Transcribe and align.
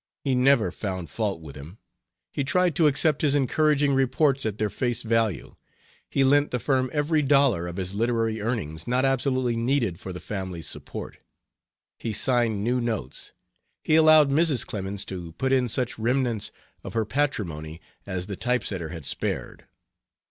He 0.23 0.33
never 0.33 0.71
found 0.71 1.11
fault 1.11 1.41
with 1.41 1.55
him; 1.55 1.77
he 2.31 2.43
tried 2.43 2.75
to 2.75 2.87
accept 2.87 3.21
his 3.21 3.35
encouraging 3.35 3.93
reports 3.93 4.47
at 4.47 4.57
their 4.57 4.71
face 4.71 5.03
value. 5.03 5.55
He 6.09 6.23
lent 6.23 6.49
the 6.49 6.57
firm 6.57 6.89
every 6.91 7.21
dollar 7.21 7.67
of 7.67 7.77
his 7.77 7.93
literary 7.93 8.41
earnings 8.41 8.87
not 8.87 9.05
absolutely 9.05 9.55
needed 9.55 9.99
for 9.99 10.11
the 10.11 10.19
family's 10.19 10.65
support; 10.65 11.17
he 11.99 12.13
signed 12.13 12.63
new 12.63 12.81
notes; 12.81 13.31
he 13.83 13.95
allowed 13.95 14.31
Mrs. 14.31 14.65
Clemens 14.65 15.05
to 15.05 15.33
put 15.33 15.51
in 15.51 15.69
such 15.69 15.99
remnants 15.99 16.51
of 16.83 16.93
her 16.95 17.05
patrimony 17.05 17.79
as 18.07 18.25
the 18.25 18.35
type 18.35 18.63
setter 18.63 18.89
had 18.89 19.05
spared. 19.05 19.65